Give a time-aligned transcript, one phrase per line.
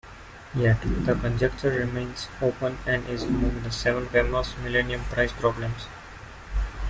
[0.55, 5.85] Yet, the conjecture remains open and is among the seven famous Millennium Prize Problems.